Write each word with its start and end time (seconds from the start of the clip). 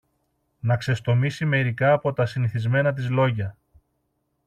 να 0.59 0.77
ξεστομίσει 0.77 1.45
μερικά 1.45 1.93
από 1.93 2.13
τα 2.13 2.25
συνηθισμένα 2.25 2.93
της 2.93 3.09
λόγια. 3.09 3.57